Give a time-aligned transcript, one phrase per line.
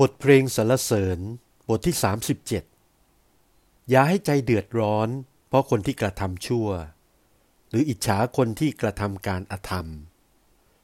[0.00, 1.18] บทเพลงสรรเสริญ
[1.68, 1.96] บทที่
[3.12, 5.08] 37 อย่าให้ใจเดือดร้อน
[5.48, 6.68] เพราะคนที่กระทำชั่ว
[7.68, 9.86] หรืออิจฉาคนที่กระทำการอธรรม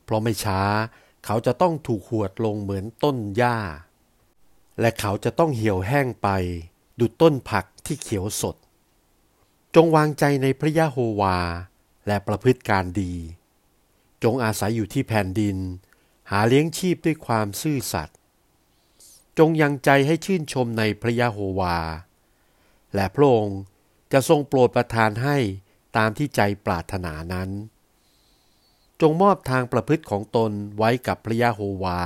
[0.04, 0.60] เพราะไม่ช้า
[1.24, 3.58] เขาจะต้องถูกหวดลงเหมือนต้นหญ้า
[4.80, 6.28] และเขาจะต้องเหี่ยวแห้งไป
[7.00, 8.56] ดุจต้นผักที่เขียวสด
[9.74, 11.38] จงวางใจในพระยะโฮวา
[12.06, 13.12] และประพฤติการดี
[14.22, 15.56] จงอาศัยอยู่ที่แผ่นดิน
[16.30, 18.18] หาเลี้ยงชีพด้วยความซื่อสัตย์
[19.38, 21.78] จงยังใจให้ชื่นชมในพระยะโฮวา
[22.94, 23.60] และพระองค์
[24.12, 25.36] จะทรงโปรดประทานให้
[25.96, 27.50] ตามที่ใจปรารถนานั้น
[29.00, 32.00] จงมอบทางประพฤติของตนไว้กับพระยะโฮวา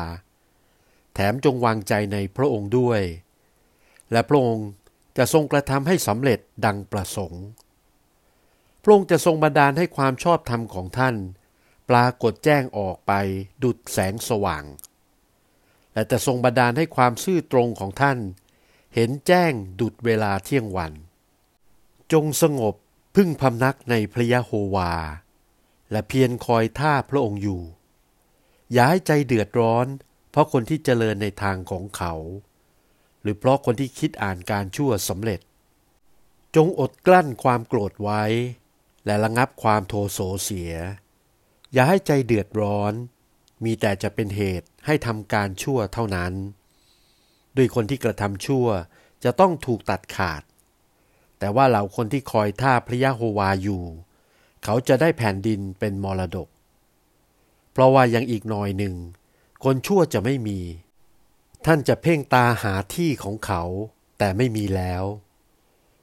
[1.14, 3.02] แถมจงวางใจในพระองค์ด้วย
[4.12, 4.68] และพระองค์
[5.18, 7.44] จะทรงกระทำให้สำเร็จดังประสงค์
[8.82, 11.16] พระองค์จะทรงบันดาลให้ความชอบธรรมของท่าน
[11.90, 13.12] ปรากฏแจ้งออกไป
[13.62, 14.64] ดุดแสงสว่าง
[15.98, 18.18] และจะทรงบันดาลให้ความซื่อตรงของท่าน
[18.94, 20.92] เห็นแจ้งดุดเวลาเที่ยงวัน
[22.12, 22.74] จงสงบ
[23.16, 24.92] พึ่งพำนักในพระยะโฮวา
[25.90, 27.62] และเพียรคอยท่าพระองค์อยู่
[28.72, 29.86] อย่าให้ใจเดือดร้อน
[30.30, 32.14] เพราะคนที่เจริญในทางของเขา
[33.20, 35.40] หรือเพราะคนที่คิดอ่านการชั่วสำเร็จ
[36.56, 38.22] จงอดกลั้นความโกรธไว้
[39.06, 40.72] และระงับความโทโสเสีย
[41.72, 42.94] อย่าให้ใจเดือดร้อน
[43.64, 46.32] มีแต่จะเป็นเหตุให้ทำการชั่วเท่านั้น
[47.56, 48.66] ด้วยคนที่กระทำชั่ว
[49.24, 50.42] จะต้องถูกตัดขาด
[51.38, 53.82] แต่ว่าเหล่าคนที่คอยท่าพระยะโฮวาอยู่
[54.64, 56.48] เขาจะได้แผ่นดินเป็นมรดก
[57.72, 58.94] เพราะว่ายังอีกหน่อยหนึ่ง
[59.64, 60.58] คนชั่วจะไม่มี
[61.66, 63.62] ท่านจะเพ่งตาหาที่ของเขา
[64.18, 65.04] แต่ไม่มีแล้ว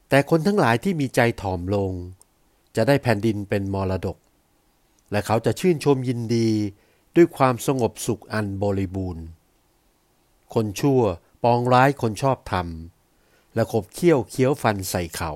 [0.09, 1.91] แต่คนทั้งหลายที่มีใจถ่อมลง
[2.75, 4.17] จะได้แผ่นดินเป็นมรดก
[5.11, 6.49] และเขาจะชื่นชมยินดี
[7.15, 9.25] ด้วยความสงบสุขอันบริบูรณ์
[10.53, 11.01] คนชั่ว
[11.43, 12.67] ปองร้ายคนชอบธรรม
[13.53, 15.31] และขบเคี้ยวเคี้ยวฟันใส่เขา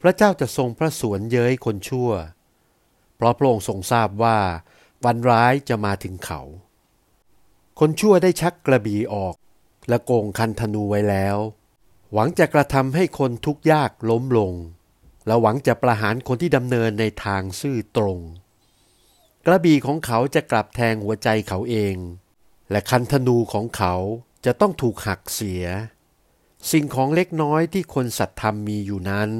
[0.00, 2.10] พระเจ้าจะทรงพระสวนเย้ยคนชั่ว
[3.16, 4.38] เพราะพระองค์ทรงทราบว่า
[5.04, 6.40] วันร้ายจะมาถึงเขา
[7.80, 9.34] คนชั่วได้ชักกระบี่ออก
[9.88, 11.36] และโกงคันธนูไว้แล้ว
[12.12, 14.52] หวังจะกระทำให้คนทุกข์ยากล้มลง
[15.26, 18.18] และหวังจะประหารคนที่ดำเนินในทางซื่อตรง
[19.46, 21.96] กระบี่ของเขาจะกลับแทงหัวใจเขาเอง
[22.70, 23.94] และคันธนูของเขา
[24.44, 25.64] จะต้องถูกหักเสีย
[26.70, 29.30] สิ่งของเล็กน้อยที่คนสัตธรรมมีอยู่นั้น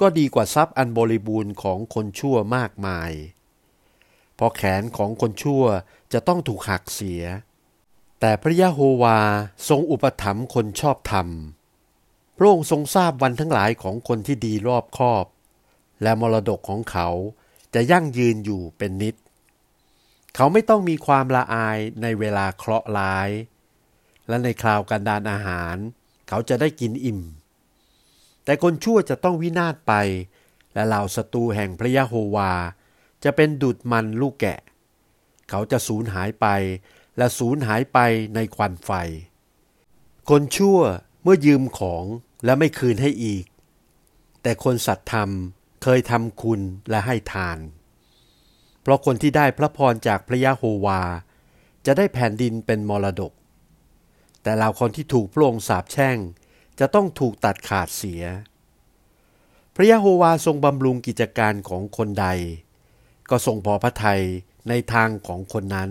[0.00, 3.12] ก็ดีกว่าทรัพย์อันบริบูรณ์ของคนชั่วมากมาย
[4.34, 5.64] เพราะแขนของคนชั่ว
[6.12, 7.22] จะต้องถูกหักเสีย
[8.20, 9.20] แต่พระยะโฮวา
[9.68, 11.28] ทรงอุปถัมภ์คนชอบธรรม
[12.36, 15.24] พระองค์ทรงทราบวันทั้งหลายของคนที่ดีรอบคอบ
[16.02, 17.08] และมรดกของเขา
[17.74, 19.14] จะยั่งยืนอยู่เป็นนิด
[20.34, 23.30] เขาไม่ต้องมีความละอายในเวลาเคราะห์ร้าย
[24.28, 25.76] และในคราวกันดานอาหาร
[26.28, 27.20] เขาจะได้กินอิ่ม
[28.44, 29.92] แต่คนชั่วจะต้องวินาศไป
[30.74, 32.52] และเหล่าศัตรูแห่งพระยะโฮวา
[33.24, 34.58] จะเป็นดุดมันลูกแกะ
[35.50, 36.46] เขาจะสูญหายไป
[37.18, 37.98] และสูญหายไป
[38.34, 38.90] ในควันไฟ
[40.30, 40.78] คนชั่ว
[41.22, 42.04] เมื่อยืมของ
[42.44, 43.44] และไม่คืนให้อีก
[44.42, 45.30] แต่คนสัตย์ธรรม
[45.82, 46.60] เคยทำคุณ
[46.90, 47.58] และให้ทาน
[48.82, 51.00] เพราะคนที่ได้พระพรจากพระยะโฮวา
[51.86, 53.32] จะได้แผ่นดินเป็นมรดก
[54.42, 56.16] แต่เราคนที่ถูกพระองค์สาปแช่ง
[56.80, 58.22] จะต้องถูกตัดขาดเสีย
[59.74, 62.26] พระยะโฮวาทรงบำรุงกิจการของคนใด
[63.30, 64.22] ก็ทรงพอพระทัย
[64.68, 65.90] ในทางของคนนั้น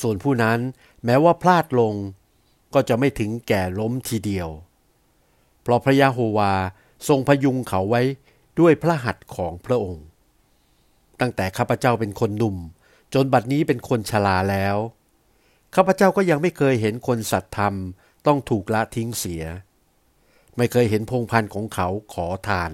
[0.00, 0.58] ส่วนผู้นั้น
[1.04, 1.94] แม้ว่าพลาดลง
[2.74, 4.48] ก็จะไม่ถึงแก่ล้มทีเดียว
[5.62, 6.52] เพราะพระยะโฮวา
[7.08, 8.02] ทรงพยุงเขาไว้
[8.60, 10.06] ด้วยพระหัตถ์ของพระองค์
[11.20, 12.56] ตั้งแต่ข้าพเจ้าเป็นคนหนุ่ม
[13.14, 14.76] จนบัดนี้เป็นคนชราแล้ว
[15.74, 17.74] ข้าพเจ้าก็ยังไม่เคยเห็นคนสัตธรรม
[18.26, 19.44] ต้องถูกละทิ้งเสีย
[20.56, 22.72] ไม่เคยเห็นพงพันธ์ของเขาขอทาน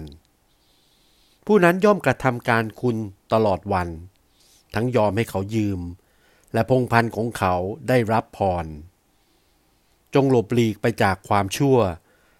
[1.45, 2.97] ผู้นั้นย่อมกระทำการคุณ
[3.33, 3.89] ตลอดวัน
[4.75, 5.79] ทั้งยอมให้เขายืม
[6.53, 7.55] และพงพันธ์ของเขา
[7.89, 8.65] ได้รับพร
[10.13, 11.77] จงหลบหลีกไปจากความชั่ว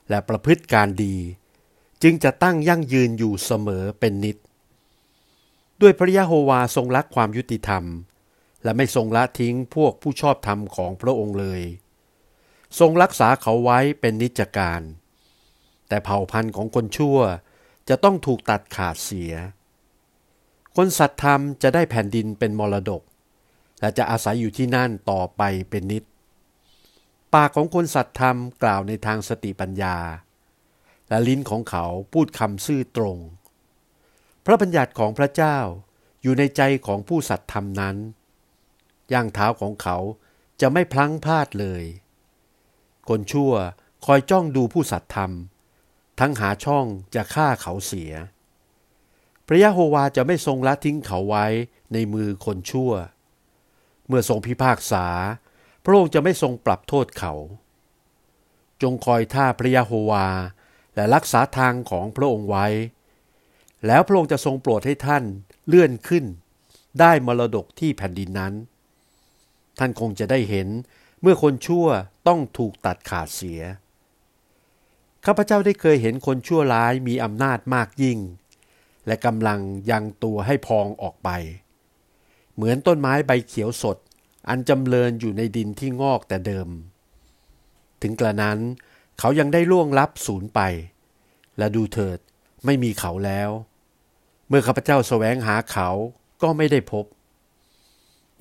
[0.09, 1.15] และประพฤติการดี
[2.03, 4.37] จึงจะตั้งยั่งยืนอยู่เสมอเป็นนิด
[5.81, 7.83] ด้วยพระยะโฮวาทรงรักความยุติธรรม
[8.63, 11.61] และไม่ทรงละทิ้งพวกผู้ชอบธรรมของพระองค์เลย
[12.79, 14.81] ทรงรักษาเขาไว้เป็นนิจการ
[15.87, 17.19] แต่เผ่าพันธุ์ของคนชั่ว
[17.89, 19.33] จะต้องถูกตัดขาดเสีย
[20.75, 23.01] คนสัตธรรมจะได้แผ่นดินเป็นมรดก
[23.79, 26.03] และจะอาศัยอยู่ที่นั่นต่อไปเป็นนิด
[27.33, 29.95] ปากของคนสัตธรรมกล่าวในทางสติปัญญา
[31.09, 33.17] และลิ้นของเขาพูดคำซื่อตรง
[34.45, 35.57] พระบัญญัติของพระเจ้า
[36.21, 37.97] อยู่ในใจของผู้สัตย์ธรรมนั้น
[39.13, 39.97] ย่างเท้าของเขา
[40.61, 41.83] จะไม่พลั้งพลาดเลย
[43.09, 43.53] คนชั่ว
[44.05, 45.31] คอยจ้องดูผู้สัตย์ธรรม
[46.19, 46.85] ทั้งหาช่อง
[47.15, 48.11] จะฆ่าเขาเสีย
[49.47, 51.45] พระยะโฮวาจะไม่ทรงละทิ้งเขาไว้
[51.93, 52.91] ในมือคนชั่ว
[54.07, 55.05] เมื่อทรงพิพากษา
[55.83, 57.33] พระองค์จะไม่ทรงปรับโทษเขา
[58.81, 60.27] จงคอยท่าพระยะโฮวา
[60.99, 62.67] และรักษาทางของพระองค์ไว้
[63.87, 65.23] แล้วพระองค์จะทรงโปรดให้ท่าน
[65.67, 66.25] เลื่อนขึ้น
[66.99, 68.53] ได้มรดกที่แผ่นดินนั้น
[69.79, 70.67] ท่านคงจะได้เห็น
[71.21, 71.87] เมื่อคนชั่ว
[72.27, 73.61] ต้องถูกตัดขาดเสีย
[75.25, 78.19] ข้าพเจ้าได้เคยเห็นคนชั่วร้ายมีอำนาจมากยิ่ง
[79.07, 79.59] และกำลัง
[79.91, 81.29] ยังตัวให้พองออกไป
[82.55, 83.97] เหมือนต้นไม้ใบเขียวสด
[84.49, 86.69] อันจำเริญอยู่ในดินที่งอกแต่เดิม
[88.01, 88.59] ถึงกระนั้น
[89.19, 90.61] เขายังได้ล่วงลับสูญไป
[91.57, 92.19] และดูเถิด
[92.65, 93.49] ไม่มีเขาแล้ว
[94.47, 95.89] เมื่อข้าพเจ้าแสวงหาเขา
[96.41, 97.05] ก็ไม่ได้พบ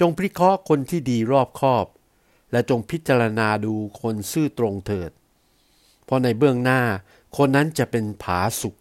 [0.00, 1.86] จงพิเคราะห์คนที่ดีรอบคอบ
[2.52, 5.10] และจงพิจารณาดูคนซื่อตรงเถิด
[6.04, 6.82] เพราะในเบื้องหน้า
[7.36, 8.74] คนนั้นจะเป็นผาสุก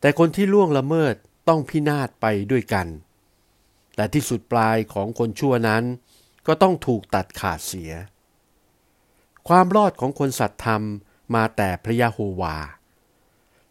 [0.00, 1.14] แต่คนที่ล่วงละเมิด
[1.48, 2.86] ต้องพินาศไปด้วยกัน
[3.96, 5.84] และที่สุดปลายของคนชั่วนั้น
[6.46, 7.92] ก็ต้องถูกตัดขาดเสีย
[9.48, 10.82] ความรอดของคนสัตย์ธรรม
[11.34, 12.56] มาแต่พระยะโฮวา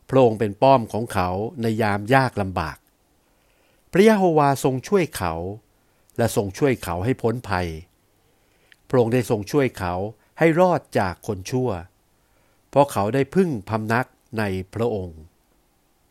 [0.10, 1.30] พระองค์เป็นป้อมของเขา
[1.62, 2.77] ในยามยากลำบาก
[3.92, 5.33] พระยะโฮวาทรงช่วยเขา
[6.18, 7.68] และทรงช่วยเขาให้พ้นภัย
[8.89, 9.94] พระองค์ได้ทรงช่วยเขา
[10.39, 11.69] ให้รอดจากคนชั่ว
[12.69, 14.07] เพราะเขาได้พึ่งพำนัก
[14.39, 14.44] ใน
[14.74, 15.19] พระองค์